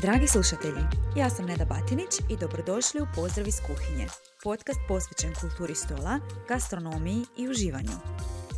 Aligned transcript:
Dragi 0.00 0.26
slušatelji, 0.26 0.82
ja 1.16 1.30
sam 1.30 1.46
Neda 1.46 1.64
Batinić 1.64 2.20
i 2.30 2.36
dobrodošli 2.36 3.00
u 3.00 3.06
Pozdrav 3.14 3.48
iz 3.48 3.54
kuhinje, 3.66 4.06
podcast 4.42 4.80
posvećen 4.88 5.34
kulturi 5.40 5.74
stola, 5.74 6.18
gastronomiji 6.48 7.24
i 7.36 7.48
uživanju. 7.48 7.96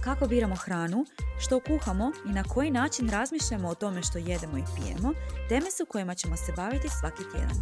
Kako 0.04 0.26
biramo 0.26 0.56
hranu, 0.56 1.04
što 1.40 1.60
kuhamo 1.60 2.12
i 2.30 2.32
na 2.32 2.44
koji 2.44 2.70
način 2.70 3.10
razmišljamo 3.10 3.68
o 3.68 3.74
tome 3.74 4.02
što 4.02 4.18
jedemo 4.18 4.58
i 4.58 4.64
pijemo, 4.76 5.12
teme 5.48 5.70
su 5.70 5.86
kojima 5.86 6.14
ćemo 6.14 6.36
se 6.36 6.52
baviti 6.56 6.88
svaki 7.00 7.22
tjedan. 7.32 7.56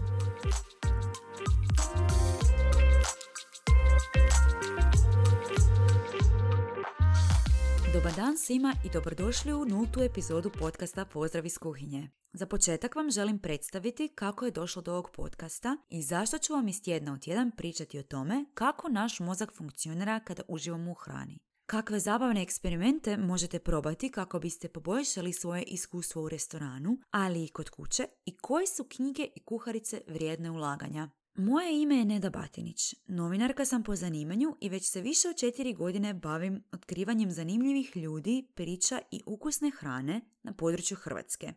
Dobar 8.07 8.25
dan 8.25 8.39
svima 8.39 8.75
i 8.85 8.89
dobrodošli 8.93 9.53
u 9.53 9.65
nultu 9.65 10.01
epizodu 10.01 10.51
podcasta 10.59 11.05
Pozdrav 11.05 11.47
iz 11.47 11.59
kuhinje. 11.59 12.09
Za 12.33 12.47
početak 12.47 12.95
vam 12.95 13.11
želim 13.11 13.39
predstaviti 13.39 14.09
kako 14.15 14.45
je 14.45 14.51
došlo 14.51 14.83
do 14.83 14.93
ovog 14.93 15.11
podcasta 15.11 15.77
i 15.89 16.03
zašto 16.03 16.39
ću 16.39 16.53
vam 16.53 16.69
iz 16.69 16.83
tjedna 16.83 17.13
u 17.13 17.19
tjedan 17.19 17.51
pričati 17.57 17.99
o 17.99 18.03
tome 18.03 18.45
kako 18.55 18.89
naš 18.89 19.21
mozak 19.21 19.53
funkcionira 19.53 20.21
kada 20.21 20.43
uživamo 20.49 20.91
u 20.91 20.95
hrani. 20.95 21.39
Kakve 21.67 22.01
zabavne 22.01 22.43
eksperimente 22.43 23.17
možete 23.17 23.59
probati 23.59 24.11
kako 24.11 24.39
biste 24.39 24.69
poboljšali 24.69 25.33
svoje 25.33 25.63
iskustvo 25.63 26.23
u 26.23 26.29
restoranu, 26.29 26.99
ali 27.11 27.45
i 27.45 27.49
kod 27.49 27.71
kuće 27.71 28.07
i 28.25 28.37
koje 28.37 28.67
su 28.67 28.85
knjige 28.85 29.29
i 29.35 29.41
kuharice 29.45 30.03
vrijedne 30.09 30.51
ulaganja. 30.51 31.11
Moje 31.39 31.83
ime 31.83 31.97
je 31.97 32.05
Neda 32.05 32.31
Batinić. 32.31 32.95
Novinarka 33.07 33.65
sam 33.65 33.83
po 33.83 33.97
zanimanju 33.97 34.57
i 34.61 34.69
već 34.69 34.91
se 34.91 35.01
više 35.01 35.29
od 35.29 35.37
četiri 35.37 35.73
godine 35.73 36.15
bavim 36.15 36.65
otkrivanjem 36.73 37.31
zanimljivih 37.31 37.97
ljudi, 37.97 38.47
priča 38.55 39.01
i 39.11 39.23
ukusne 39.27 39.71
hrane 39.71 40.21
na 40.43 40.53
području 40.53 40.97
Hrvatske. 40.97 41.53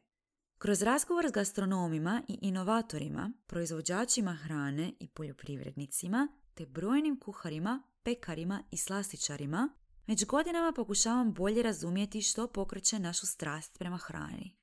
Kroz 0.57 0.81
razgovor 0.81 1.27
s 1.27 1.31
gastronomima 1.31 2.21
i 2.27 2.39
inovatorima, 2.41 3.31
proizvođačima 3.47 4.33
hrane 4.33 4.93
i 4.99 5.07
poljoprivrednicima, 5.07 6.27
te 6.53 6.65
brojnim 6.65 7.19
kuharima, 7.19 7.83
pekarima 8.03 8.63
i 8.71 8.77
slastičarima, 8.77 9.69
već 10.07 10.25
godinama 10.25 10.73
pokušavam 10.75 11.33
bolje 11.33 11.63
razumjeti 11.63 12.21
što 12.21 12.47
pokreće 12.47 12.99
našu 12.99 13.27
strast 13.27 13.77
prema 13.79 13.97
hrani. 13.97 14.58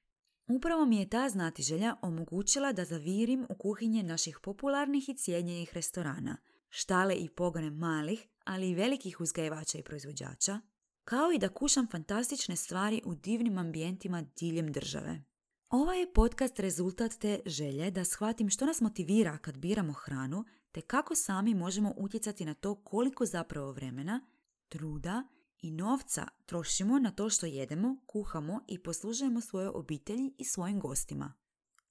Upravo 0.49 0.85
mi 0.85 0.97
je 0.97 1.09
ta 1.09 1.29
znatiželja 1.29 1.97
omogućila 2.03 2.73
da 2.73 2.85
zavirim 2.85 3.47
u 3.49 3.55
kuhinje 3.55 4.03
naših 4.03 4.39
popularnih 4.43 5.09
i 5.09 5.15
cijenjenih 5.15 5.75
restorana, 5.75 6.37
štale 6.69 7.15
i 7.15 7.29
pogone 7.29 7.71
malih, 7.71 8.29
ali 8.45 8.71
i 8.71 8.75
velikih 8.75 9.21
uzgajivača 9.21 9.79
i 9.79 9.83
proizvođača, 9.83 10.61
kao 11.05 11.33
i 11.33 11.39
da 11.39 11.49
kušam 11.49 11.87
fantastične 11.91 12.57
stvari 12.57 13.03
u 13.05 13.15
divnim 13.15 13.59
ambijentima 13.59 14.25
diljem 14.37 14.73
države. 14.73 15.23
Ovaj 15.69 16.01
je 16.01 16.13
podcast 16.13 16.61
rezultat 16.61 17.13
te 17.21 17.41
želje 17.47 17.91
da 17.91 18.05
shvatim 18.05 18.51
što 18.51 18.67
nas 18.67 18.81
motivira 18.81 19.39
kad 19.39 19.59
biramo 19.59 19.93
hranu, 19.93 20.45
te 20.73 20.81
kako 20.81 21.15
sami 21.15 21.55
možemo 21.55 21.95
utjecati 21.97 22.45
na 22.45 22.55
to 22.55 22.75
koliko 22.75 23.27
zapravo 23.27 23.73
vremena, 23.73 24.21
truda 24.69 25.25
i 25.67 25.71
novca 25.71 26.29
trošimo 26.47 26.99
na 26.99 27.11
to 27.11 27.31
što 27.31 27.47
jedemo, 27.47 27.97
kuhamo 28.07 28.61
i 28.69 28.79
poslužujemo 28.79 29.41
svojoj 29.41 29.69
obitelji 29.69 30.35
i 30.39 30.45
svojim 30.45 30.81
gostima. 30.81 31.33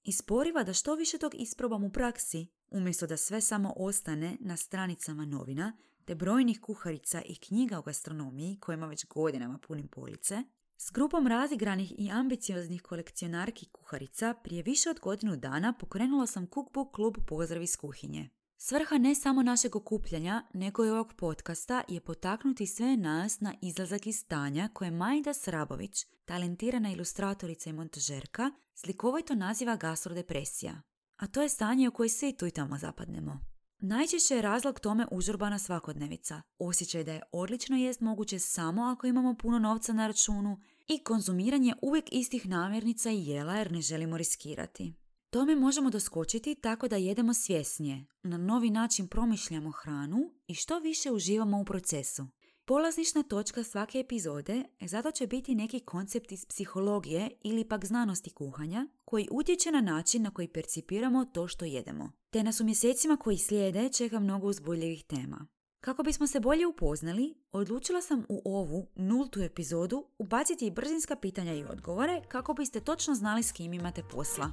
Isporiva 0.04 0.62
da 0.62 0.72
što 0.72 0.94
više 0.94 1.18
tog 1.18 1.34
isprobam 1.34 1.84
u 1.84 1.90
praksi, 1.90 2.46
umjesto 2.68 3.06
da 3.06 3.16
sve 3.16 3.40
samo 3.40 3.72
ostane 3.76 4.36
na 4.40 4.56
stranicama 4.56 5.24
novina, 5.24 5.76
te 6.04 6.14
brojnih 6.14 6.60
kuharica 6.60 7.22
i 7.22 7.36
knjiga 7.36 7.78
o 7.78 7.82
gastronomiji 7.82 8.58
kojima 8.60 8.86
već 8.86 9.06
godinama 9.06 9.58
punim 9.58 9.88
police, 9.88 10.42
s 10.76 10.90
grupom 10.90 11.26
razigranih 11.26 11.92
i 11.98 12.10
ambicioznih 12.10 12.82
kolekcionarki 12.82 13.66
kuharica 13.66 14.34
prije 14.44 14.62
više 14.62 14.90
od 14.90 15.00
godinu 15.00 15.36
dana 15.36 15.72
pokrenula 15.80 16.26
sam 16.26 16.46
Cookbook 16.54 16.94
klub 16.94 17.16
Pozdrav 17.26 17.62
iz 17.62 17.76
kuhinje. 17.76 18.30
Svrha 18.58 18.98
ne 18.98 19.14
samo 19.14 19.42
našeg 19.42 19.76
okupljanja, 19.76 20.42
nego 20.54 20.84
i 20.84 20.88
ovog 20.88 21.12
podcasta 21.16 21.82
je 21.88 22.00
potaknuti 22.00 22.66
sve 22.66 22.96
nas 22.96 23.40
na 23.40 23.54
izlazak 23.62 24.06
iz 24.06 24.16
stanja 24.16 24.68
koje 24.72 24.90
Majda 24.90 25.34
Srabović, 25.34 26.06
talentirana 26.24 26.92
ilustratorica 26.92 27.70
i 27.70 27.72
montažerka, 27.72 28.50
slikovito 28.74 29.34
naziva 29.34 29.76
gastrodepresija. 29.76 30.82
A 31.16 31.26
to 31.26 31.42
je 31.42 31.48
stanje 31.48 31.88
u 31.88 31.92
koje 31.92 32.08
svi 32.08 32.36
tu 32.36 32.46
i 32.46 32.50
tamo 32.50 32.78
zapadnemo. 32.78 33.40
Najčešće 33.78 34.34
je 34.34 34.42
razlog 34.42 34.80
tome 34.80 35.06
užurbana 35.10 35.58
svakodnevica, 35.58 36.42
osjećaj 36.58 37.04
da 37.04 37.12
je 37.12 37.22
odlično 37.32 37.76
jest 37.76 38.00
moguće 38.00 38.38
samo 38.38 38.82
ako 38.82 39.06
imamo 39.06 39.34
puno 39.34 39.58
novca 39.58 39.92
na 39.92 40.06
računu 40.06 40.60
i 40.88 41.04
konzumiranje 41.04 41.74
uvijek 41.82 42.04
istih 42.12 42.48
namirnica 42.48 43.10
i 43.10 43.26
jela 43.26 43.54
jer 43.54 43.72
ne 43.72 43.80
želimo 43.80 44.16
riskirati. 44.16 45.05
Tome 45.30 45.56
možemo 45.56 45.90
doskočiti 45.90 46.54
tako 46.54 46.88
da 46.88 46.96
jedemo 46.96 47.34
svjesnije, 47.34 48.06
na 48.22 48.38
novi 48.38 48.70
način 48.70 49.08
promišljamo 49.08 49.70
hranu 49.70 50.30
i 50.46 50.54
što 50.54 50.78
više 50.78 51.10
uživamo 51.10 51.60
u 51.60 51.64
procesu. 51.64 52.26
Polaznična 52.64 53.22
točka 53.22 53.62
svake 53.62 53.98
epizode 53.98 54.64
zato 54.80 55.10
će 55.10 55.26
biti 55.26 55.54
neki 55.54 55.80
koncept 55.80 56.32
iz 56.32 56.46
psihologije 56.46 57.30
ili 57.42 57.68
pak 57.68 57.84
znanosti 57.84 58.30
kuhanja 58.30 58.86
koji 59.04 59.28
utječe 59.30 59.70
na 59.70 59.80
način 59.80 60.22
na 60.22 60.30
koji 60.30 60.48
percipiramo 60.48 61.24
to 61.24 61.48
što 61.48 61.64
jedemo. 61.64 62.12
Te 62.30 62.42
nas 62.42 62.60
u 62.60 62.64
mjesecima 62.64 63.16
koji 63.16 63.38
slijede 63.38 63.88
čeka 63.92 64.20
mnogo 64.20 64.46
uzbudljivih 64.46 65.04
tema. 65.04 65.46
Kako 65.86 66.02
bismo 66.02 66.26
se 66.26 66.40
bolje 66.40 66.66
upoznali, 66.66 67.34
odlučila 67.52 68.00
sam 68.02 68.24
u 68.28 68.42
ovu 68.44 68.86
nultu 68.94 69.40
epizodu 69.40 70.06
ubaciti 70.18 70.70
brzinska 70.70 71.16
pitanja 71.16 71.54
i 71.54 71.64
odgovore 71.64 72.22
kako 72.28 72.54
biste 72.54 72.80
točno 72.80 73.14
znali 73.14 73.42
s 73.42 73.52
kim 73.52 73.72
imate 73.72 74.02
posla. 74.10 74.52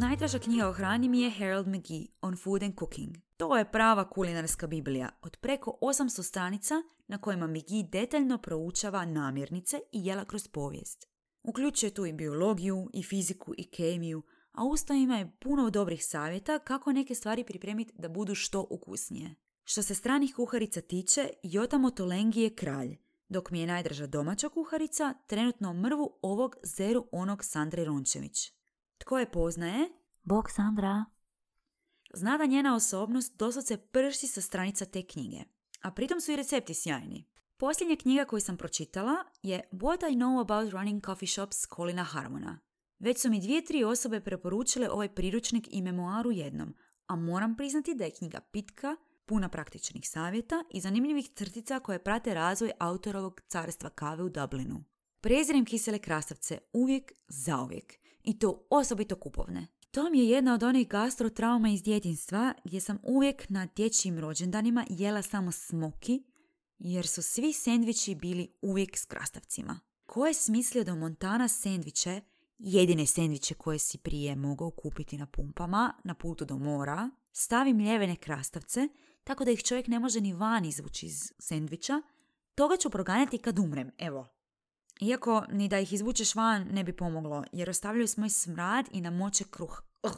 Najdraža 0.00 0.38
knjiga 0.38 0.68
o 0.68 0.72
hrani 0.72 1.08
mi 1.08 1.20
je 1.20 1.30
Harold 1.30 1.66
McGee 1.66 2.06
on 2.20 2.36
Food 2.36 2.62
and 2.62 2.74
Cooking. 2.78 3.16
To 3.36 3.56
je 3.56 3.70
prava 3.72 4.10
kulinarska 4.10 4.66
biblija 4.66 5.08
od 5.22 5.36
preko 5.36 5.78
800 5.80 6.22
stranica 6.22 6.74
na 7.08 7.18
kojima 7.18 7.46
McGee 7.46 7.88
detaljno 7.92 8.38
proučava 8.38 9.04
namirnice 9.04 9.80
i 9.92 10.06
jela 10.06 10.24
kroz 10.24 10.48
povijest. 10.48 11.08
Uključuje 11.42 11.94
tu 11.94 12.06
i 12.06 12.12
biologiju, 12.12 12.90
i 12.92 13.02
fiziku, 13.02 13.54
i 13.56 13.70
kemiju, 13.70 14.22
a 14.52 14.64
usto 14.64 14.92
ima 14.92 15.18
je 15.18 15.32
puno 15.38 15.70
dobrih 15.70 16.06
savjeta 16.06 16.58
kako 16.58 16.92
neke 16.92 17.14
stvari 17.14 17.44
pripremiti 17.44 17.92
da 17.98 18.08
budu 18.08 18.34
što 18.34 18.66
ukusnije. 18.70 19.34
Što 19.64 19.82
se 19.82 19.94
stranih 19.94 20.34
kuharica 20.34 20.80
tiče, 20.80 21.30
Jota 21.42 21.78
Motolengi 21.78 22.40
je 22.40 22.54
kralj, 22.54 22.96
dok 23.28 23.50
mi 23.50 23.60
je 23.60 23.66
najdraža 23.66 24.06
domaća 24.06 24.48
kuharica 24.48 25.14
trenutno 25.26 25.72
mrvu 25.72 26.18
ovog 26.22 26.56
zeru 26.62 27.06
onog 27.12 27.44
Sandre 27.44 27.84
Rončević. 27.84 28.52
Tko 28.98 29.18
je 29.18 29.30
poznaje? 29.30 29.88
Bog 30.22 30.50
Sandra. 30.50 31.04
Zna 32.14 32.38
da 32.38 32.46
njena 32.46 32.74
osobnost 32.74 33.36
doslovce 33.36 33.76
prši 33.76 34.26
sa 34.26 34.40
stranica 34.40 34.84
te 34.84 35.06
knjige, 35.06 35.38
a 35.82 35.90
pritom 35.90 36.20
su 36.20 36.32
i 36.32 36.36
recepti 36.36 36.74
sjajni. 36.74 37.28
Posljednja 37.56 37.96
knjiga 37.96 38.24
koju 38.24 38.40
sam 38.40 38.56
pročitala 38.56 39.14
je 39.42 39.68
What 39.72 40.12
I 40.12 40.14
Know 40.14 40.40
About 40.40 40.72
Running 40.72 41.04
Coffee 41.04 41.28
Shops 41.28 41.66
Colina 41.76 42.04
Harmona. 42.04 42.58
Već 43.00 43.20
su 43.20 43.30
mi 43.30 43.40
dvije, 43.40 43.64
tri 43.64 43.84
osobe 43.84 44.20
preporučile 44.20 44.90
ovaj 44.90 45.14
priručnik 45.14 45.68
i 45.70 45.82
memoaru 45.82 46.30
jednom, 46.30 46.74
a 47.06 47.16
moram 47.16 47.56
priznati 47.56 47.94
da 47.94 48.04
je 48.04 48.10
knjiga 48.10 48.40
pitka, 48.40 48.96
puna 49.26 49.48
praktičnih 49.48 50.08
savjeta 50.08 50.64
i 50.70 50.80
zanimljivih 50.80 51.28
crtica 51.34 51.80
koje 51.80 52.04
prate 52.04 52.34
razvoj 52.34 52.70
autorovog 52.78 53.40
carstva 53.48 53.90
kave 53.90 54.22
u 54.22 54.28
Dublinu. 54.28 54.84
Prezirem 55.20 55.64
kisele 55.64 55.98
krastavce 55.98 56.58
uvijek, 56.72 57.12
zauvijek 57.28 57.94
i 58.22 58.38
to 58.38 58.66
osobito 58.70 59.16
kupovne. 59.16 59.66
To 59.90 60.10
mi 60.10 60.18
je 60.18 60.28
jedna 60.28 60.54
od 60.54 60.62
onih 60.62 60.88
gastrotrauma 60.88 61.68
iz 61.68 61.82
djetinstva 61.82 62.54
gdje 62.64 62.80
sam 62.80 62.98
uvijek 63.02 63.48
na 63.48 63.68
dječjim 63.76 64.18
rođendanima 64.18 64.86
jela 64.88 65.22
samo 65.22 65.52
smoki 65.52 66.22
jer 66.78 67.06
su 67.06 67.22
svi 67.22 67.52
sendviči 67.52 68.14
bili 68.14 68.52
uvijek 68.62 68.96
s 68.96 69.04
krastavcima. 69.04 69.80
Ko 70.06 70.26
je 70.26 70.34
smislio 70.34 70.84
da 70.84 70.94
Montana 70.94 71.48
sendviče, 71.48 72.20
jedine 72.62 73.06
sendviče 73.06 73.54
koje 73.54 73.78
si 73.78 73.98
prije 73.98 74.36
mogao 74.36 74.70
kupiti 74.70 75.18
na 75.18 75.26
pumpama, 75.26 75.94
na 76.04 76.14
putu 76.14 76.44
do 76.44 76.58
mora, 76.58 77.10
stavim 77.32 77.78
ljevene 77.78 78.16
krastavce, 78.16 78.88
tako 79.24 79.44
da 79.44 79.50
ih 79.50 79.62
čovjek 79.62 79.86
ne 79.86 79.98
može 79.98 80.20
ni 80.20 80.32
van 80.32 80.64
izvući 80.64 81.06
iz 81.06 81.32
sendviča, 81.38 82.02
toga 82.54 82.76
ću 82.76 82.90
proganjati 82.90 83.38
kad 83.38 83.58
umrem, 83.58 83.90
evo, 83.98 84.28
iako 85.00 85.44
ni 85.52 85.68
da 85.68 85.78
ih 85.78 85.92
izvučeš 85.92 86.34
van 86.34 86.68
ne 86.72 86.84
bi 86.84 86.96
pomoglo, 86.96 87.44
jer 87.52 87.70
ostavljaju 87.70 88.08
smoj 88.08 88.28
smrad 88.28 88.86
i 88.92 89.00
namoče 89.00 89.44
kruh. 89.50 89.82
Ugh. 90.02 90.16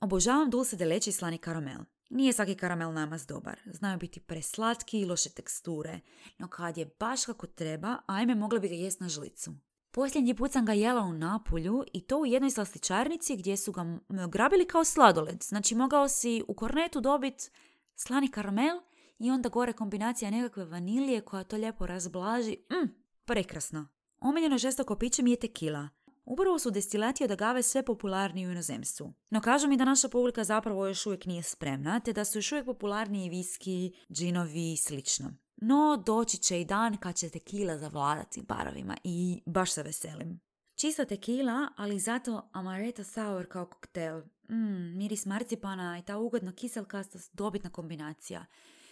Obožavam 0.00 0.50
dulce 0.50 0.76
de 0.76 0.84
leche 0.84 1.10
i 1.10 1.12
slani 1.12 1.38
karamel. 1.38 1.80
Nije 2.10 2.32
svaki 2.32 2.54
karamel 2.54 2.92
namaz 2.92 3.26
dobar. 3.26 3.60
Znaju 3.66 3.98
biti 3.98 4.20
preslatki 4.20 5.00
i 5.00 5.04
loše 5.04 5.30
teksture. 5.30 6.00
No 6.38 6.48
kad 6.48 6.78
je 6.78 6.90
baš 7.00 7.24
kako 7.24 7.46
treba, 7.46 7.96
ajme 8.06 8.34
mogla 8.34 8.58
bi 8.58 8.68
ga 8.68 8.74
jest 8.74 9.00
na 9.00 9.08
žlicu. 9.08 9.52
Posljednji 9.98 10.34
put 10.34 10.52
sam 10.52 10.64
ga 10.64 10.72
jela 10.72 11.02
u 11.02 11.12
Napulju 11.12 11.84
i 11.92 12.00
to 12.00 12.18
u 12.18 12.26
jednoj 12.26 12.50
slastičarnici 12.50 13.36
gdje 13.36 13.56
su 13.56 13.72
ga 13.72 13.98
grabili 14.28 14.64
kao 14.66 14.84
sladoled. 14.84 15.42
Znači 15.42 15.74
mogao 15.74 16.08
si 16.08 16.42
u 16.48 16.54
kornetu 16.54 17.00
dobiti 17.00 17.50
slani 17.94 18.28
karamel 18.30 18.80
i 19.18 19.30
onda 19.30 19.48
gore 19.48 19.72
kombinacija 19.72 20.30
nekakve 20.30 20.64
vanilije 20.64 21.20
koja 21.20 21.44
to 21.44 21.56
lijepo 21.56 21.86
razblaži. 21.86 22.56
Mm, 22.70 22.88
prekrasno. 23.24 23.88
Omiljeno 24.20 24.58
žestoko 24.58 24.96
piće 24.96 25.22
mi 25.22 25.30
je 25.30 25.40
tekila. 25.40 25.88
Upravo 26.24 26.58
su 26.58 26.70
destilati 26.70 27.24
od 27.24 27.30
agave 27.30 27.62
sve 27.62 27.82
popularniji 27.82 28.46
u 28.46 28.50
inozemstvu. 28.50 29.12
No 29.30 29.40
kažu 29.40 29.68
mi 29.68 29.76
da 29.76 29.84
naša 29.84 30.08
publika 30.08 30.44
zapravo 30.44 30.86
još 30.86 31.06
uvijek 31.06 31.26
nije 31.26 31.42
spremna, 31.42 32.00
te 32.00 32.12
da 32.12 32.24
su 32.24 32.38
još 32.38 32.52
uvijek 32.52 32.66
popularniji 32.66 33.30
viski, 33.30 33.92
džinovi 34.12 34.72
i 34.72 34.76
slično. 34.76 35.47
No, 35.60 36.02
doći 36.06 36.38
će 36.38 36.60
i 36.60 36.64
dan 36.64 36.96
kad 36.96 37.14
će 37.14 37.30
tekila 37.30 37.78
zavladati 37.78 38.42
barovima 38.42 38.96
i 39.04 39.42
baš 39.46 39.72
se 39.72 39.82
veselim. 39.82 40.40
Čista 40.74 41.04
tekila, 41.04 41.68
ali 41.76 41.98
zato 41.98 42.48
amaretto 42.52 43.04
sour 43.04 43.46
kao 43.46 43.66
koktel. 43.66 44.22
Mmm, 44.50 44.96
miris 44.96 45.26
marcipana 45.26 45.98
i 45.98 46.02
ta 46.02 46.18
ugodna 46.18 46.52
kiselkasta 46.52 47.18
dobitna 47.32 47.70
kombinacija. 47.70 48.46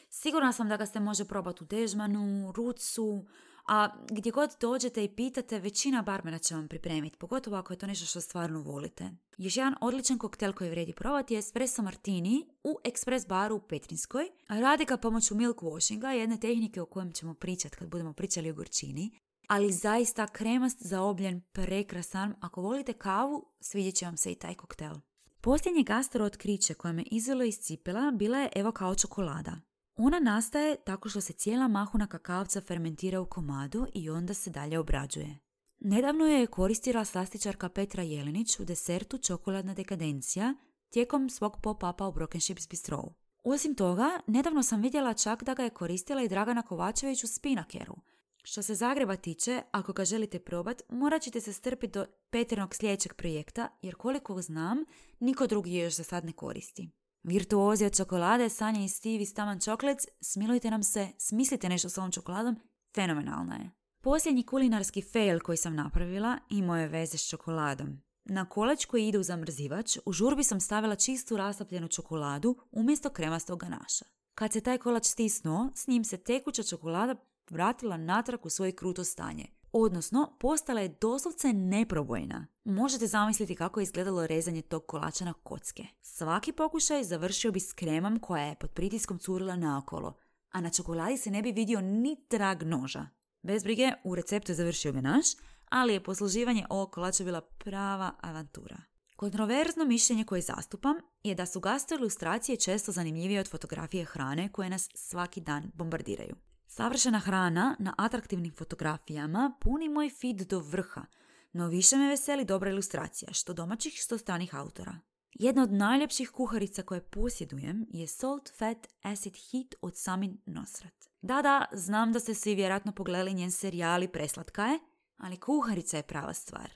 Sigurna 0.09 0.53
sam 0.53 0.69
da 0.69 0.77
ga 0.77 0.87
se 0.87 1.01
može 1.01 1.25
probati 1.25 1.65
u 1.65 1.67
dežmanu, 1.67 2.53
rucu, 2.53 3.25
a 3.67 3.89
gdje 4.11 4.33
god 4.33 4.51
dođete 4.61 5.05
i 5.05 5.09
pitate, 5.09 5.59
većina 5.59 6.03
barmena 6.03 6.39
će 6.39 6.55
vam 6.55 6.69
pripremiti, 6.69 7.17
pogotovo 7.17 7.57
ako 7.57 7.73
je 7.73 7.79
to 7.79 7.87
nešto 7.87 8.07
što 8.07 8.21
stvarno 8.21 8.63
volite. 8.63 9.11
Još 9.39 9.57
jedan 9.57 9.75
odličan 9.81 10.19
koktel 10.19 10.53
koji 10.53 10.71
vredi 10.71 10.93
probati 10.93 11.35
je 11.35 11.39
espresso 11.39 11.83
martini 11.83 12.47
u 12.65 12.79
ekspres 12.85 13.27
baru 13.27 13.57
u 13.57 13.61
Petrinskoj. 13.61 14.29
Radi 14.49 14.85
ga 14.85 14.97
pomoću 14.97 15.35
milk 15.35 15.57
washinga, 15.57 16.09
jedne 16.09 16.41
tehnike 16.41 16.81
o 16.81 16.87
kojem 16.87 17.13
ćemo 17.13 17.35
pričati 17.35 17.77
kad 17.77 17.89
budemo 17.89 18.13
pričali 18.13 18.51
o 18.51 18.55
gorčini. 18.55 19.11
Ali 19.49 19.73
zaista 19.73 20.27
kremast 20.27 20.83
zaobljen, 20.83 21.41
prekrasan. 21.53 22.35
Ako 22.41 22.63
volite 22.63 22.93
kavu, 22.93 23.45
svidjet 23.61 23.95
će 23.95 24.07
vam 24.07 24.17
se 24.17 24.33
i 24.33 24.35
taj 24.35 24.55
koktel. 24.55 24.95
Posljednje 25.41 25.83
gastro 25.83 26.25
otkriće 26.25 26.75
koje 26.75 26.93
me 26.93 27.03
izvelo 27.07 27.45
iz 27.45 27.59
cipela 27.59 28.11
bila 28.11 28.39
je 28.39 28.49
evo 28.55 28.73
kao 28.73 28.95
čokolada. 28.95 29.61
Ona 29.97 30.21
nastaje 30.21 30.77
tako 30.85 31.09
što 31.09 31.21
se 31.21 31.33
cijela 31.33 31.69
mahuna 31.69 32.07
kakavca 32.07 32.61
fermentira 32.61 33.21
u 33.21 33.27
komadu 33.27 33.87
i 33.95 34.11
onda 34.11 34.35
se 34.35 34.51
dalje 34.51 34.79
obrađuje. 34.79 35.39
Nedavno 35.81 36.27
je 36.27 36.47
koristila 36.47 37.05
slastičarka 37.05 37.69
Petra 37.69 38.03
Jelinić 38.03 38.61
u 38.61 38.65
desertu 38.65 39.19
Čokoladna 39.19 39.75
dekadencija 39.75 40.55
tijekom 40.91 41.31
svog 41.31 41.57
pop-upa 41.63 42.09
u 42.09 42.13
Broken 42.13 42.41
Ships 42.41 42.69
Bistro. 42.69 43.03
Osim 43.45 43.75
toga, 43.75 44.21
nedavno 44.27 44.63
sam 44.63 44.83
vidjela 44.83 45.15
čak 45.15 45.45
da 45.45 45.55
ga 45.55 45.63
je 45.63 45.71
koristila 45.71 46.23
i 46.23 46.29
Dragana 46.29 46.63
Kovačević 46.63 47.25
u 47.25 47.27
Spinakeru. 47.27 47.97
Što 48.43 48.63
se 48.63 48.75
Zagreba 48.75 49.17
tiče, 49.17 49.63
ako 49.71 49.93
ga 49.93 50.05
želite 50.05 50.39
probati, 50.39 50.85
morat 50.89 51.23
ćete 51.23 51.41
se 51.41 51.53
strpiti 51.53 51.93
do 51.93 52.07
Petrinog 52.31 52.75
sljedećeg 52.75 53.15
projekta, 53.15 53.69
jer 53.83 53.95
koliko 53.95 54.43
znam, 54.43 54.85
niko 55.21 55.47
drugi 55.47 55.73
je 55.73 55.85
još 55.85 55.95
za 55.95 56.05
sad 56.05 56.25
ne 56.25 56.33
koristi. 56.33 56.91
Virtuozi 57.27 57.85
od 57.85 57.97
čokolade, 57.97 58.49
Sanja 58.49 58.85
i 58.85 58.89
Steve 58.89 59.23
iz 59.23 59.35
Taman 59.35 59.61
Čoklec, 59.61 60.07
smilujte 60.21 60.71
nam 60.71 60.83
se, 60.83 61.09
smislite 61.19 61.69
nešto 61.69 61.89
s 61.89 61.99
ovom 61.99 62.13
čokoladom, 62.13 62.57
fenomenalna 62.95 63.55
je. 63.55 63.71
Posljednji 64.03 64.47
kulinarski 64.47 65.03
fail 65.03 65.41
koji 65.41 65.57
sam 65.57 65.75
napravila 65.75 66.39
imao 66.51 66.77
je 66.77 66.89
veze 66.89 67.19
s 67.19 67.29
čokoladom. 67.29 68.03
Na 68.25 68.49
kolač 68.49 68.85
koji 68.85 69.09
ide 69.09 69.19
u 69.19 69.23
zamrzivač, 69.23 69.99
u 70.05 70.13
žurbi 70.13 70.45
sam 70.45 70.61
stavila 70.61 70.97
čistu 70.97 71.37
rastopljenu 71.37 71.89
čokoladu 71.89 72.57
umjesto 72.71 73.11
kremastog 73.11 73.61
ganaša. 73.61 74.05
Kad 74.35 74.53
se 74.53 74.61
taj 74.61 74.79
kolač 74.79 75.05
stisnuo, 75.05 75.71
s 75.75 75.87
njim 75.87 76.05
se 76.05 76.17
tekuća 76.17 76.63
čokolada 76.63 77.15
vratila 77.51 77.97
natrag 77.97 78.47
u 78.47 78.51
svoje 78.51 78.73
kruto 78.73 79.05
stanje 79.05 79.56
odnosno 79.73 80.37
postala 80.41 80.81
je 80.81 80.97
doslovce 81.01 81.53
neprobojna. 81.53 82.47
Možete 82.65 83.07
zamisliti 83.07 83.55
kako 83.55 83.81
je 83.81 83.85
izgledalo 83.85 84.27
rezanje 84.27 84.63
tog 84.63 84.87
kolača 84.87 85.25
na 85.25 85.33
kocke. 85.33 85.87
Svaki 86.03 86.53
pokušaj 86.53 87.05
završio 87.05 87.53
bi 87.53 87.61
s 87.61 87.73
kremom 87.73 88.19
koja 88.19 88.45
je 88.45 88.55
pod 88.55 88.71
pritiskom 88.71 89.19
curila 89.19 89.57
naokolo, 89.57 90.15
a 90.51 90.61
na 90.61 90.71
čokoladi 90.71 91.17
se 91.17 91.31
ne 91.31 91.43
bi 91.43 91.53
vidio 91.53 91.81
ni 91.81 92.17
trag 92.29 92.63
noža. 92.63 93.07
Bez 93.43 93.65
brige, 93.65 93.93
u 94.05 94.15
receptu 94.15 94.53
je 94.53 94.57
završio 94.57 94.93
naš, 94.93 95.27
ali 95.69 95.93
je 95.93 96.03
posluživanje 96.03 96.67
ovog 96.71 96.93
kolača 96.93 97.25
bila 97.25 97.41
prava 97.41 98.15
avantura. 98.21 98.77
Kontroverzno 99.17 99.85
mišljenje 99.85 100.25
koje 100.25 100.43
zastupam 100.43 100.97
je 101.23 101.35
da 101.35 101.47
su 101.47 101.61
ilustracije 101.99 102.57
često 102.57 102.93
zanimljivije 102.93 103.41
od 103.41 103.51
fotografije 103.51 104.05
hrane 104.05 104.53
koje 104.53 104.71
nas 104.71 104.89
svaki 104.95 105.41
dan 105.41 105.71
bombardiraju. 105.75 106.37
Savršena 106.77 107.19
hrana 107.19 107.77
na 107.79 107.95
atraktivnim 107.99 108.53
fotografijama 108.53 109.53
puni 109.61 109.89
moj 109.89 110.11
feed 110.11 110.37
do 110.37 110.59
vrha, 110.59 111.05
no 111.53 111.69
više 111.69 111.97
me 111.97 112.09
veseli 112.09 112.45
dobra 112.45 112.71
ilustracija, 112.71 113.33
što 113.33 113.53
domaćih, 113.53 113.95
što 113.97 114.19
stranih 114.19 114.55
autora. 114.55 114.99
Jedna 115.33 115.63
od 115.63 115.73
najljepših 115.73 116.31
kuharica 116.31 116.83
koje 116.83 117.01
posjedujem 117.01 117.87
je 117.91 118.07
Salt, 118.07 118.51
Fat, 118.59 118.87
Acid, 119.03 119.33
Heat 119.33 119.75
od 119.81 119.97
Samin 119.97 120.39
Nosrat. 120.47 120.95
Da, 121.23 121.43
da, 121.43 121.65
znam 121.73 122.13
da 122.13 122.21
ste 122.21 122.35
svi 122.35 122.55
vjerojatno 122.55 122.93
pogledali 122.93 123.35
njen 123.35 123.51
serijal 123.51 124.03
i 124.03 124.09
preslatka 124.09 124.65
je, 124.65 124.79
ali 125.17 125.41
kuharica 125.41 125.97
je 125.97 126.03
prava 126.03 126.35
stvar. 126.35 126.75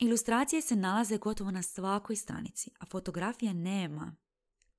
Ilustracije 0.00 0.62
se 0.62 0.76
nalaze 0.76 1.18
gotovo 1.18 1.50
na 1.50 1.62
svakoj 1.62 2.16
stranici, 2.16 2.70
a 2.80 2.86
fotografija 2.86 3.52
nema. 3.52 4.16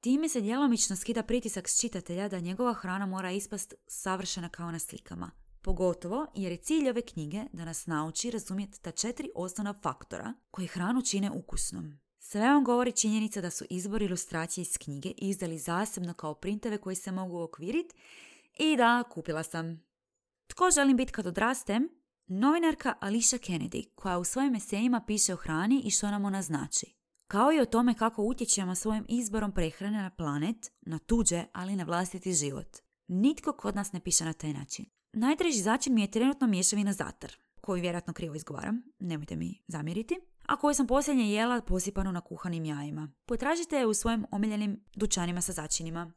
Time 0.02 0.30
se 0.30 0.42
djelomično 0.42 0.96
skida 0.96 1.24
pritisak 1.24 1.70
s 1.70 1.80
čitatelja 1.82 2.28
da 2.30 2.40
njegova 2.40 2.74
hrana 2.74 3.06
mora 3.06 3.32
ispast 3.32 3.74
savršena 3.88 4.50
kao 4.50 4.72
na 4.72 4.80
slikama. 4.80 5.32
Pogotovo 5.62 6.28
jer 6.36 6.52
je 6.52 6.58
cilj 6.58 6.90
ove 6.90 7.02
knjige 7.02 7.44
da 7.54 7.66
nas 7.66 7.88
nauči 7.88 8.32
razumjeti 8.32 8.82
ta 8.82 8.92
četiri 8.92 9.30
osnovna 9.36 9.74
faktora 9.74 10.34
koji 10.52 10.68
hranu 10.68 11.02
čine 11.02 11.32
ukusnom. 11.32 12.00
Sve 12.20 12.42
vam 12.42 12.64
govori 12.64 12.92
činjenica 12.92 13.42
da 13.42 13.50
su 13.50 13.66
izbor 13.70 14.02
ilustracije 14.02 14.62
iz 14.62 14.78
knjige 14.78 15.10
izdali 15.18 15.58
zasebno 15.58 16.14
kao 16.14 16.34
printeve 16.34 16.78
koji 16.78 16.96
se 16.96 17.12
mogu 17.12 17.42
okviriti 17.42 17.96
i 18.60 18.78
da 18.78 19.04
kupila 19.12 19.44
sam. 19.44 19.84
Tko 20.48 20.72
želim 20.72 20.98
biti 20.98 21.12
kad 21.12 21.28
odrastem? 21.28 21.90
Novinarka 22.28 22.96
Alicia 23.00 23.40
Kennedy, 23.40 23.90
koja 23.96 24.18
u 24.18 24.24
svojim 24.24 24.56
esejima 24.56 25.04
piše 25.08 25.34
o 25.34 25.38
hrani 25.38 25.82
i 25.86 25.92
što 25.92 26.12
nam 26.12 26.26
ona 26.26 26.42
znači 26.42 26.99
kao 27.32 27.52
i 27.54 27.60
o 27.60 27.66
tome 27.66 27.94
kako 27.94 28.24
utječemo 28.24 28.76
svojim 28.76 29.06
izborom 29.10 29.52
prehrane 29.52 30.02
na 30.02 30.10
planet, 30.10 30.72
na 30.82 31.00
tuđe, 31.00 31.44
ali 31.54 31.76
na 31.76 31.84
vlastiti 31.84 32.34
život. 32.34 32.78
Nitko 33.08 33.54
kod 33.54 33.76
nas 33.76 33.92
ne 33.92 34.00
piše 34.00 34.26
na 34.26 34.34
taj 34.34 34.54
način. 34.54 34.86
Najdraži 35.14 35.62
začin 35.62 35.94
mi 35.94 36.02
je 36.02 36.12
trenutno 36.12 36.48
mješavina 36.48 36.94
zatar, 36.94 37.32
koju 37.62 37.82
vjerojatno 37.82 38.14
krivo 38.14 38.36
izgovaram, 38.36 38.82
nemojte 39.00 39.36
mi 39.36 39.62
zamjeriti, 39.68 40.16
a 40.46 40.56
koju 40.56 40.74
sam 40.74 40.88
posljednje 40.88 41.32
jela 41.32 41.62
posipanu 41.62 42.12
na 42.12 42.22
kuhanim 42.22 42.66
jajima. 42.66 43.12
Potražite 43.26 43.76
je 43.78 43.86
u 43.86 43.94
svojim 43.94 44.26
omiljenim 44.32 44.84
dućanima 44.96 45.42
sa 45.42 45.52
začinima. 45.52 46.12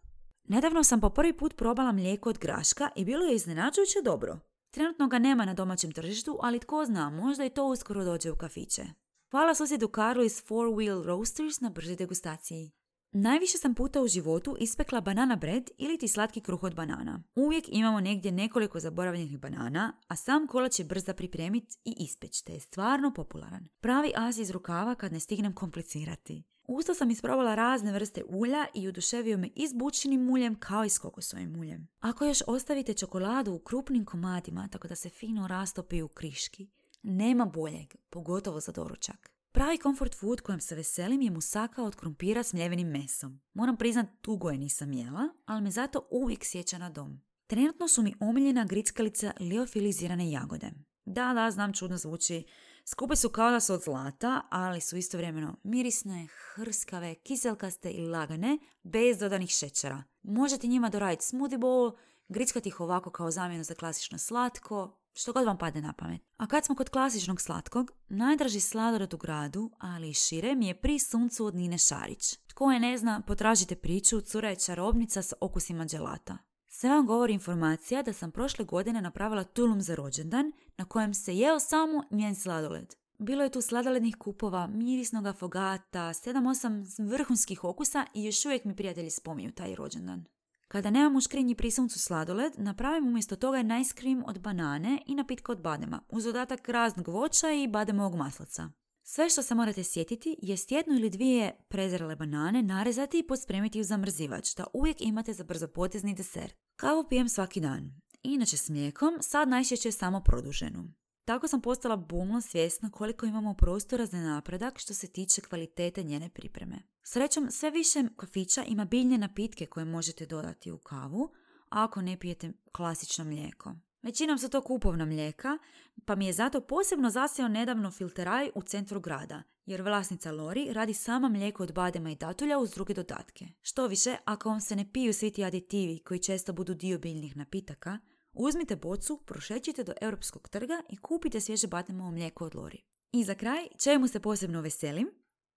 Nedavno 0.48 0.84
sam 0.84 1.00
po 1.00 1.10
prvi 1.10 1.32
put 1.32 1.56
probala 1.56 1.92
mlijeko 1.92 2.28
od 2.30 2.38
graška 2.38 2.88
i 2.96 3.04
bilo 3.04 3.24
je 3.24 3.34
iznenađujuće 3.34 3.98
dobro. 4.04 4.38
Trenutno 4.70 5.08
ga 5.08 5.18
nema 5.18 5.44
na 5.44 5.54
domaćem 5.54 5.92
tržištu, 5.92 6.38
ali 6.42 6.58
tko 6.58 6.84
zna, 6.84 7.10
možda 7.10 7.44
i 7.44 7.50
to 7.50 7.66
uskoro 7.66 8.04
dođe 8.04 8.30
u 8.30 8.36
kafiće. 8.36 9.01
Hvala 9.32 9.54
susjedu 9.54 9.88
Karlu 9.88 10.24
iz 10.24 10.42
Four 10.44 10.68
Wheel 10.68 11.04
Roasters 11.04 11.60
na 11.60 11.70
bržoj 11.70 11.96
degustaciji. 11.96 12.70
Najviše 13.12 13.58
sam 13.58 13.74
puta 13.74 14.02
u 14.02 14.08
životu 14.08 14.56
ispekla 14.60 15.00
banana 15.00 15.36
bread 15.36 15.70
ili 15.78 15.98
ti 15.98 16.08
slatki 16.08 16.40
kruh 16.40 16.62
od 16.62 16.74
banana. 16.74 17.22
Uvijek 17.34 17.64
imamo 17.68 18.00
negdje 18.00 18.32
nekoliko 18.32 18.80
zaboravljenih 18.80 19.38
banana, 19.38 19.92
a 20.08 20.16
sam 20.16 20.46
kolač 20.46 20.78
je 20.78 20.84
brz 20.84 21.04
za 21.04 21.14
pripremiti 21.14 21.76
i 21.84 21.94
ispeć, 21.98 22.42
te 22.42 22.52
je 22.52 22.60
stvarno 22.60 23.12
popularan. 23.14 23.68
Pravi 23.80 24.12
as 24.16 24.38
iz 24.38 24.50
rukava 24.50 24.94
kad 24.94 25.12
ne 25.12 25.20
stignem 25.20 25.54
komplicirati. 25.54 26.42
Usto 26.68 26.94
sam 26.94 27.10
isprobala 27.10 27.54
razne 27.54 27.92
vrste 27.92 28.24
ulja 28.28 28.66
i 28.74 28.88
oduševio 28.88 29.38
me 29.38 29.48
i 29.56 29.68
s 29.68 29.74
bučinim 29.74 30.24
muljem 30.24 30.54
kao 30.54 30.84
i 30.84 30.88
s 30.88 30.98
kokosovim 30.98 31.52
muljem. 31.52 31.88
Ako 32.00 32.24
još 32.24 32.42
ostavite 32.46 32.94
čokoladu 32.94 33.52
u 33.52 33.58
krupnim 33.58 34.04
komadima 34.04 34.68
tako 34.68 34.88
da 34.88 34.94
se 34.94 35.08
fino 35.08 35.46
rastopi 35.46 36.02
u 36.02 36.08
kriški, 36.08 36.68
nema 37.02 37.44
boljeg, 37.44 37.94
pogotovo 38.10 38.60
za 38.60 38.72
doručak. 38.72 39.32
Pravi 39.52 39.78
comfort 39.78 40.14
food 40.14 40.40
kojem 40.40 40.60
se 40.60 40.74
veselim 40.74 41.22
je 41.22 41.30
musaka 41.30 41.82
od 41.82 41.96
krumpira 41.96 42.42
s 42.42 42.52
mljevenim 42.52 42.88
mesom. 42.88 43.40
Moram 43.54 43.76
priznat, 43.76 44.06
dugo 44.22 44.50
je 44.50 44.58
nisam 44.58 44.92
jela, 44.92 45.28
ali 45.46 45.62
me 45.62 45.70
zato 45.70 46.08
uvijek 46.10 46.44
sjeća 46.44 46.78
na 46.78 46.90
dom. 46.90 47.20
Trenutno 47.46 47.88
su 47.88 48.02
mi 48.02 48.14
omiljena 48.20 48.64
grickalica 48.64 49.32
liofilizirane 49.40 50.30
jagode. 50.30 50.70
Da, 51.04 51.32
da, 51.34 51.50
znam 51.50 51.72
čudno 51.72 51.96
zvuči. 51.96 52.44
Skupe 52.84 53.16
su 53.16 53.28
kao 53.28 53.50
da 53.50 53.60
su 53.60 53.74
od 53.74 53.82
zlata, 53.82 54.42
ali 54.50 54.80
su 54.80 54.96
istovremeno 54.96 55.56
mirisne, 55.62 56.28
hrskave, 56.54 57.14
kiselkaste 57.14 57.90
i 57.90 58.06
lagane, 58.06 58.58
bez 58.82 59.18
dodanih 59.18 59.50
šećera. 59.50 60.02
Možete 60.22 60.66
njima 60.66 60.88
doraditi 60.88 61.24
smoothie 61.24 61.58
bowl, 61.58 61.96
grickati 62.28 62.68
ih 62.68 62.80
ovako 62.80 63.10
kao 63.10 63.30
zamjenu 63.30 63.64
za 63.64 63.74
klasično 63.74 64.18
slatko, 64.18 65.01
što 65.14 65.32
god 65.32 65.44
vam 65.44 65.58
padne 65.58 65.80
na 65.80 65.92
pamet. 65.92 66.22
A 66.36 66.46
kad 66.46 66.64
smo 66.64 66.74
kod 66.74 66.88
klasičnog 66.88 67.40
slatkog, 67.40 67.90
najdraži 68.08 68.60
sladoled 68.60 69.14
u 69.14 69.16
gradu, 69.16 69.70
ali 69.78 70.10
i 70.10 70.14
šire, 70.14 70.54
mi 70.54 70.66
je 70.66 70.80
pri 70.80 70.98
suncu 70.98 71.46
od 71.46 71.54
Nine 71.54 71.78
Šarić. 71.78 72.38
Tko 72.46 72.72
je 72.72 72.80
ne 72.80 72.98
zna, 72.98 73.22
potražite 73.26 73.76
priču, 73.76 74.20
cura 74.20 74.48
je 74.48 74.56
čarobnica 74.56 75.22
s 75.22 75.32
okusima 75.40 75.86
dželata. 75.86 76.38
Sve 76.68 76.90
vam 76.90 77.06
govori 77.06 77.32
informacija 77.32 78.02
da 78.02 78.12
sam 78.12 78.30
prošle 78.30 78.64
godine 78.64 79.02
napravila 79.02 79.44
tulum 79.44 79.82
za 79.82 79.94
rođendan 79.94 80.52
na 80.76 80.84
kojem 80.84 81.14
se 81.14 81.36
jeo 81.36 81.60
samo 81.60 82.04
njen 82.10 82.34
sladoled. 82.34 82.94
Bilo 83.18 83.42
je 83.42 83.50
tu 83.50 83.60
sladolednih 83.60 84.16
kupova, 84.16 84.66
mirisnog 84.66 85.26
afogata, 85.26 86.00
7-8 86.00 87.10
vrhunskih 87.10 87.64
okusa 87.64 88.06
i 88.14 88.24
još 88.24 88.44
uvijek 88.44 88.64
mi 88.64 88.76
prijatelji 88.76 89.10
spominju 89.10 89.52
taj 89.52 89.74
rođendan. 89.74 90.24
Kada 90.72 90.90
nemam 90.90 91.16
u 91.16 91.20
škrinji 91.20 91.54
pri 91.54 91.70
suncu 91.70 91.98
sladoled, 91.98 92.52
napravim 92.56 93.06
umjesto 93.08 93.36
toga 93.36 93.62
nice 93.62 93.94
cream 93.94 94.22
od 94.26 94.40
banane 94.40 95.02
i 95.06 95.14
napitka 95.14 95.52
od 95.52 95.60
badema, 95.60 96.02
uz 96.08 96.24
dodatak 96.24 96.68
raznog 96.68 97.08
voća 97.08 97.50
i 97.50 97.68
bademovog 97.68 98.14
maslaca. 98.14 98.70
Sve 99.02 99.30
što 99.30 99.42
se 99.42 99.54
morate 99.54 99.84
sjetiti 99.84 100.36
je 100.42 100.56
jednu 100.68 100.94
ili 100.94 101.10
dvije 101.10 101.56
prezrele 101.68 102.16
banane 102.16 102.62
narezati 102.62 103.18
i 103.18 103.26
pospremiti 103.26 103.80
u 103.80 103.84
zamrzivač, 103.84 104.54
da 104.56 104.66
uvijek 104.72 104.96
imate 105.00 105.32
za 105.32 105.44
brzo 105.44 105.68
potezni 105.68 106.14
deser. 106.14 106.52
Kavu 106.76 107.04
pijem 107.08 107.28
svaki 107.28 107.60
dan. 107.60 108.00
Inače 108.22 108.56
s 108.56 108.68
mlijekom, 108.68 109.18
sad 109.20 109.48
najčešće 109.48 109.92
samo 109.92 110.20
produženu. 110.20 111.01
Tako 111.24 111.48
sam 111.48 111.60
postala 111.60 111.96
bumno 111.96 112.40
svjesna 112.40 112.90
koliko 112.90 113.26
imamo 113.26 113.54
prostora 113.54 114.06
za 114.06 114.20
napredak 114.20 114.78
što 114.78 114.94
se 114.94 115.12
tiče 115.12 115.40
kvalitete 115.40 116.02
njene 116.02 116.28
pripreme. 116.28 116.82
Srećom, 117.02 117.50
sve 117.50 117.70
više 117.70 118.02
kafića 118.16 118.64
ima 118.66 118.84
biljne 118.84 119.18
napitke 119.18 119.66
koje 119.66 119.84
možete 119.84 120.26
dodati 120.26 120.70
u 120.70 120.78
kavu, 120.78 121.30
ako 121.68 122.02
ne 122.02 122.18
pijete 122.18 122.52
klasično 122.72 123.24
mlijeko. 123.24 123.74
Većinom 124.02 124.38
su 124.38 124.48
to 124.48 124.60
kupovna 124.60 125.04
mlijeka, 125.04 125.58
pa 126.04 126.14
mi 126.14 126.26
je 126.26 126.32
zato 126.32 126.60
posebno 126.60 127.10
zasio 127.10 127.48
nedavno 127.48 127.90
filteraj 127.90 128.50
u 128.54 128.62
centru 128.62 129.00
grada, 129.00 129.42
jer 129.66 129.82
vlasnica 129.82 130.32
Lori 130.32 130.72
radi 130.72 130.94
sama 130.94 131.28
mlijeko 131.28 131.62
od 131.62 131.72
badema 131.72 132.10
i 132.10 132.16
datulja 132.16 132.58
uz 132.58 132.70
druge 132.70 132.94
dodatke. 132.94 133.46
Što 133.60 133.86
više, 133.86 134.16
ako 134.24 134.48
vam 134.48 134.60
se 134.60 134.76
ne 134.76 134.92
piju 134.92 135.12
svi 135.12 135.30
ti 135.30 135.44
aditivi 135.44 135.98
koji 135.98 136.20
često 136.20 136.52
budu 136.52 136.74
dio 136.74 136.98
biljnih 136.98 137.36
napitaka, 137.36 137.98
uzmite 138.32 138.76
bocu, 138.76 139.16
prošećite 139.16 139.84
do 139.84 139.92
europskog 140.00 140.48
trga 140.48 140.82
i 140.88 140.96
kupite 140.96 141.40
svježe 141.40 141.66
bademovo 141.66 142.10
mlijeko 142.10 142.44
od 142.44 142.54
Lori. 142.54 142.82
I 143.12 143.24
za 143.24 143.34
kraj, 143.34 143.68
čemu 143.78 144.08
se 144.08 144.20
posebno 144.20 144.60
veselim? 144.60 145.10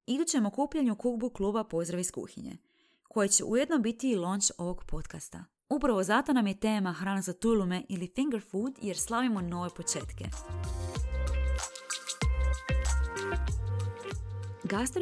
Idućem 0.05 0.45
okupljanju 0.45 0.95
kubu 0.95 1.29
kluba 1.29 1.63
Pozdrav 1.63 1.99
iz 1.99 2.11
kuhinje, 2.11 2.57
koje 3.03 3.27
će 3.27 3.43
ujedno 3.43 3.77
biti 3.79 4.11
i 4.11 4.15
launch 4.15 4.51
ovog 4.57 4.83
podcasta. 4.87 5.45
Upravo 5.69 6.03
zato 6.03 6.33
nam 6.33 6.47
je 6.47 6.59
tema 6.59 6.93
hrana 6.93 7.21
za 7.21 7.33
tulume 7.33 7.83
ili 7.89 8.11
finger 8.15 8.41
food 8.51 8.73
jer 8.81 8.97
slavimo 8.97 9.41
nove 9.41 9.69
početke. 9.69 10.25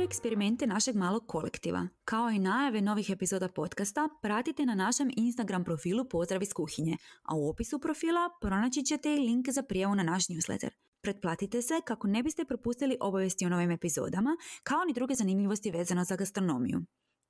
Eksperimente 0.04 0.68
našeg 0.68 0.96
malog 0.96 1.28
kolektiva, 1.28 1.88
kao 2.06 2.30
i 2.30 2.40
najave 2.40 2.82
novih 2.82 3.10
epizoda 3.10 3.48
podcasta, 3.48 4.10
pratite 4.22 4.66
na 4.66 4.76
našem 4.76 5.12
Instagram 5.18 5.64
profilu 5.64 6.06
Pozdrav 6.06 6.44
iz 6.44 6.54
kuhinje, 6.54 6.98
a 7.24 7.36
u 7.36 7.50
opisu 7.50 7.80
profila 7.80 8.30
pronaći 8.42 8.84
ćete 8.84 9.16
i 9.16 9.20
link 9.20 9.50
za 9.50 9.64
prijavu 9.64 9.96
na 9.96 10.04
naš 10.04 10.28
newsletter. 10.28 10.70
Pretplatite 11.02 11.62
se 11.62 11.74
kako 11.86 12.08
ne 12.08 12.24
biste 12.24 12.46
propustili 12.46 12.98
obavijesti 13.02 13.46
o 13.46 13.50
novim 13.50 13.72
epizodama, 13.72 14.38
kao 14.64 14.84
ni 14.86 14.94
druge 14.94 15.16
zanimljivosti 15.16 15.72
vezano 15.72 16.04
za 16.04 16.16
gastronomiju. 16.16 16.82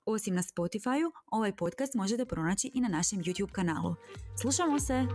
Osim 0.05 0.35
na 0.35 0.41
Spotify-u, 0.41 1.11
ovaj 1.31 1.55
podcast 1.55 1.93
možete 1.95 2.25
pronaći 2.25 2.71
i 2.73 2.81
na 2.81 2.87
našem 2.87 3.19
YouTube 3.19 3.51
kanalu. 3.51 3.95
Slušamo 4.41 4.79
se! 4.79 5.07